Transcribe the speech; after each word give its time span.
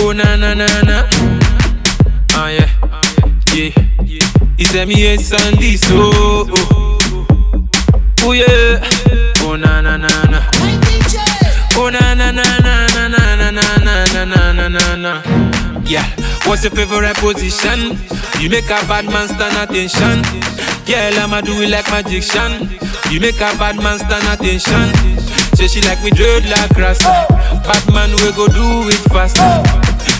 Oh 0.00 0.12
na 0.12 0.36
na 0.36 0.54
na 0.54 0.66
na. 0.82 1.08
Ah 2.34 2.48
yeah, 2.48 2.70
yeah. 3.54 3.70
He 4.56 4.64
said 4.64 4.88
me 4.88 5.06
a 5.06 5.18
Sandy 5.18 5.76
so. 5.76 6.12
Oh, 6.14 6.98
oh 8.22 8.32
yeah. 8.32 8.80
Oh 9.42 9.56
na 9.56 9.80
na 9.80 9.96
na 9.96 10.08
na. 10.32 10.40
Oh 11.76 11.90
na 11.90 12.14
na 12.14 12.30
na 12.30 12.44
na 12.60 12.86
na 12.88 13.08
na 13.08 13.34
na 13.36 13.50
na 13.50 14.04
na 14.06 14.24
na 14.24 14.52
na 14.52 14.68
na 14.68 14.96
na. 14.96 15.22
Yeah, 15.84 16.04
what's 16.46 16.64
your 16.64 16.72
favorite 16.72 17.16
position? 17.16 17.98
You 18.40 18.50
make 18.50 18.66
a 18.70 18.80
bad 18.86 19.06
man 19.06 19.28
stand 19.28 19.56
attention. 19.56 20.22
Girl, 20.86 21.18
I'ma 21.20 21.40
do 21.40 21.60
it 21.62 21.70
like 21.70 21.90
magician. 21.90 22.68
You 23.10 23.20
make 23.20 23.36
a 23.40 23.52
bad 23.58 23.76
man 23.76 23.98
stand 23.98 24.26
attention. 24.28 24.92
Say 25.58 25.66
she 25.66 25.80
like 25.80 26.00
me 26.04 26.10
dreadlock 26.10 26.70
rasta. 26.78 27.26
Bad 27.66 27.92
man 27.92 28.10
we 28.22 28.30
go 28.38 28.46
do 28.46 28.86
it 28.86 29.02
fast. 29.10 29.34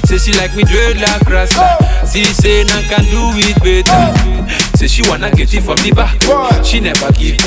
Say 0.08 0.18
she 0.18 0.32
like 0.36 0.56
me 0.56 0.64
dreadlock 0.64 1.30
rasta. 1.30 1.78
See 2.04 2.24
say 2.24 2.62
I 2.62 2.82
can 2.90 3.04
do 3.06 3.22
it 3.38 3.54
better. 3.62 4.76
Say 4.76 4.88
she 4.88 5.08
wanna 5.08 5.30
get 5.30 5.54
it 5.54 5.60
from 5.60 5.76
the 5.76 5.92
back. 5.94 6.18
She 6.64 6.80
never 6.80 7.12
give. 7.12 7.38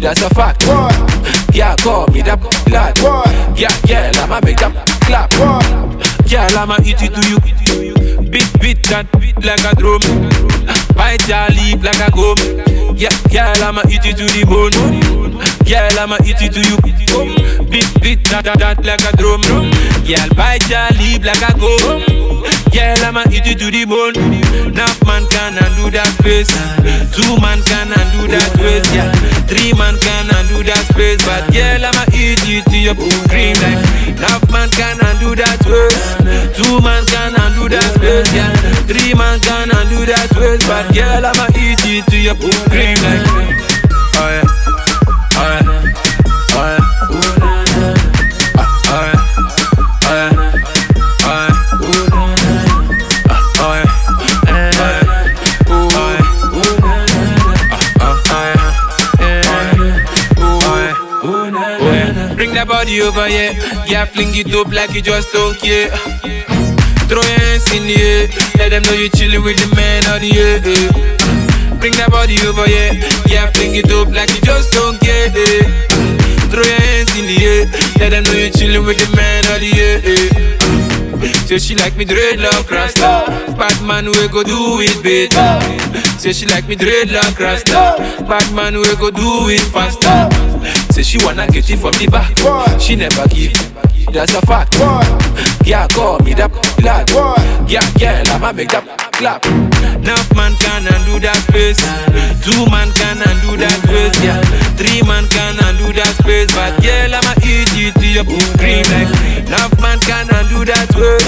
That's 0.00 0.22
a 0.22 0.30
fact. 0.30 0.62
Yeah, 1.52 1.74
call 1.82 2.06
me 2.12 2.22
that 2.22 2.38
lad. 2.70 2.96
Yeah, 3.58 3.74
yeah, 3.86 4.12
I'ma 4.22 4.38
make 4.44 4.58
that 4.58 4.86
clap. 5.02 5.30
Girl, 6.30 6.58
I'ma 6.58 6.76
eat 6.84 7.02
it 7.02 7.12
to 7.12 7.22
you. 7.28 7.40
Beat, 8.30 8.48
beat 8.60 8.82
that 8.84 9.10
beat 9.18 9.34
like 9.44 9.64
a 9.64 9.74
drum. 9.74 9.98
Bite 10.94 11.26
your 11.28 11.48
lip 11.56 11.82
like 11.82 12.00
a 12.00 12.10
gum. 12.10 12.38
Yeah, 12.96 13.14
girl, 13.32 13.64
I'ma 13.64 13.82
eat 13.88 14.04
it 14.04 14.16
to 14.18 14.26
the 14.28 14.44
bone. 14.44 14.76
Girl, 15.64 15.98
I'ma 15.98 16.16
eat 16.24 16.40
it 16.40 16.52
to 16.54 16.60
you. 16.60 16.76
Beat, 17.70 17.88
beat 18.02 18.20
that, 18.30 18.44
that, 18.44 18.58
that 18.58 18.84
like 18.84 19.04
a 19.04 19.12
drum. 19.16 19.42
Girl, 20.04 20.30
bite 20.36 20.68
your 20.68 20.88
lip 21.00 21.24
like 21.24 21.42
a 21.42 21.52
gum. 21.58 22.04
Girl, 22.72 23.04
I'ma 23.04 23.24
eat 23.32 23.46
it 23.48 23.58
to 23.60 23.70
the 23.70 23.84
bone. 23.84 24.16
Enough 24.72 25.04
man 25.04 25.26
can 25.28 25.58
undo 25.60 25.90
that 25.92 26.08
space. 26.20 26.52
Two 27.12 27.36
man 27.40 27.60
can 27.68 27.92
undo 27.92 28.28
that 28.32 28.52
waist. 28.60 28.88
Yeah, 28.94 29.12
three 29.44 29.72
man 29.76 29.96
can 30.00 30.28
undo 30.32 30.64
that 30.64 30.80
space. 30.92 31.20
But 31.24 31.52
girl, 31.52 31.84
I'ma 31.84 32.04
eat 32.16 32.40
it 32.48 32.64
to 32.70 32.78
your 32.78 32.96
cream 33.28 33.56
like. 33.60 33.80
Enough 34.22 34.48
man 34.52 34.70
can 34.70 35.01
to 42.40 42.46
your 42.46 42.68
cream 42.68 42.96
like. 43.02 43.26
Oh 44.14 44.28
yeah, 44.30 44.44
oh 45.36 45.46
yeah, 45.48 45.62
oh 46.54 46.66
yeah. 46.68 46.92
Bring 62.34 62.54
that 62.54 62.66
body 62.66 63.00
over 63.02 63.26
here, 63.28 63.52
yeah, 63.86 64.04
fling 64.04 64.34
it 64.34 64.52
up 64.54 64.72
like 64.72 64.94
you 64.94 65.02
just 65.02 65.32
don't 65.32 65.56
care. 65.58 65.90
Throw 67.08 67.22
your 67.22 67.38
hands 67.38 67.70
in 67.72 67.86
the 67.86 67.94
air, 68.00 68.28
let 68.58 68.70
them 68.70 68.82
know 68.82 68.92
you 68.92 69.10
chillin' 69.10 69.44
with 69.44 69.56
the 69.58 69.76
man 69.76 70.02
of 70.10 70.20
the 70.20 70.28
year. 70.28 70.60
Eh. 70.64 71.11
Bring 71.82 71.98
that 71.98 72.14
body 72.14 72.38
over 72.46 72.62
here, 72.62 72.94
yeah, 73.26 73.50
fling 73.50 73.74
it 73.74 73.90
up 73.90 74.06
like 74.14 74.30
you 74.30 74.40
just 74.46 74.70
don't 74.70 75.00
care. 75.02 75.34
Throw 76.46 76.62
your 76.62 76.78
hands 76.78 77.10
in 77.18 77.26
the 77.26 77.38
air, 77.42 77.66
let 77.98 78.14
them 78.14 78.22
know 78.22 78.38
you 78.38 78.54
chillin' 78.54 78.86
with 78.86 79.02
the 79.02 79.10
man 79.18 79.42
of 79.50 79.58
the 79.58 79.66
year. 79.66 79.98
Say 81.44 81.58
she 81.58 81.74
like 81.74 81.96
me 81.96 82.04
dreadlock 82.04 82.70
rasta. 82.70 83.26
Bad 83.58 83.82
man 83.84 84.06
we 84.06 84.28
go 84.28 84.44
do 84.44 84.78
it 84.80 85.02
better 85.02 85.58
Say 86.18 86.32
she 86.32 86.46
like 86.46 86.68
me 86.68 86.76
dreadlock 86.76 87.36
rasta. 87.38 87.98
Bad 88.28 88.54
man 88.54 88.78
we 88.78 88.86
go 88.96 89.10
do 89.10 89.50
it 89.50 89.60
faster 89.74 90.41
Say 90.92 91.02
she 91.02 91.18
wanna 91.24 91.46
get 91.48 91.70
it 91.70 91.78
from 91.78 91.92
the 91.96 92.06
back. 92.06 92.36
She 92.78 92.96
never 92.96 93.26
give. 93.28 93.56
That's 94.12 94.34
a 94.34 94.42
fact. 94.44 94.76
Yeah, 95.64 95.86
call 95.88 96.18
me 96.20 96.34
that 96.34 96.52
lad 96.84 97.08
Yeah, 97.64 97.80
girl, 97.96 98.28
I'ma 98.34 98.52
make 98.52 98.68
that 98.76 98.84
clap. 99.16 99.40
Enough 99.46 100.28
man 100.36 100.52
can 100.60 100.84
undo 100.84 101.16
that 101.24 101.38
space. 101.48 101.80
Two 102.44 102.68
man 102.68 102.92
can 102.92 103.24
undo 103.24 103.56
that 103.56 103.72
space 103.86 104.18
Yeah, 104.20 104.36
three 104.76 105.00
man 105.08 105.24
can 105.32 105.56
undo 105.64 105.96
that 105.96 106.12
space. 106.20 106.52
But 106.52 106.76
girl, 106.84 107.14
I'ma 107.14 107.32
eat 107.40 107.72
it 107.72 107.96
to 107.96 108.06
your 108.12 108.28
cream 108.60 108.84
like. 108.92 109.08
Enough 109.48 109.72
man 109.80 109.96
can 110.04 110.28
undo 110.28 110.66
that 110.68 110.92
space. 110.92 111.24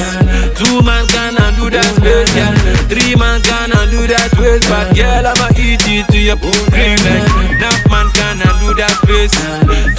Two 0.60 0.84
man 0.84 1.08
can 1.08 1.40
undo 1.40 1.72
that 1.72 1.88
space 1.96 2.28
Yeah, 2.36 2.52
three 2.92 3.16
man 3.16 3.40
can 3.40 3.72
undo 3.72 4.04
that 4.12 4.28
space. 4.34 4.66
But 4.68 4.92
girl, 4.92 5.24
I'ma 5.24 5.48
eat 5.56 5.80
it 5.88 6.04
to 6.12 6.18
your 6.20 6.36
cream 6.68 7.00
like 7.00 7.33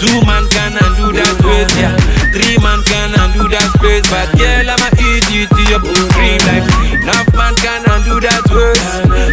Two 0.06 0.22
man 0.22 0.46
can 0.54 0.78
do 1.02 1.10
that 1.18 1.34
space 1.42 1.74
Yeah, 1.82 1.98
three 2.30 2.62
man 2.62 2.78
can 2.86 3.10
undo 3.18 3.50
that 3.50 3.74
space 3.74 4.06
But 4.06 4.30
girl, 4.38 4.70
I'ma 4.70 4.94
eat 5.02 5.26
it 5.34 5.50
to 5.50 5.62
your 5.66 5.82
cream 6.14 6.38
like 6.46 6.62
Enough 6.94 7.34
man 7.34 7.58
can 7.58 7.82
undo 7.90 8.22
that 8.22 8.46
space 8.46 8.86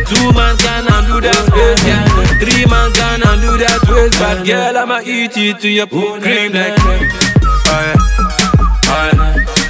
Two 0.08 0.32
man 0.32 0.56
can 0.64 0.88
undo 0.88 1.20
that 1.20 1.44
space 1.44 1.84
Yeah, 1.84 2.08
three 2.40 2.64
man 2.72 2.88
can 2.96 3.20
do 3.44 3.52
that 3.60 3.84
space 3.84 4.16
But 4.16 4.46
girl, 4.48 4.78
I'ma 4.78 5.00
eat 5.04 5.36
it 5.36 5.60
to 5.60 5.68
your 5.68 5.86
cream 5.86 6.52
like 6.56 6.80
Alright, 7.68 8.00
alright 8.88 9.61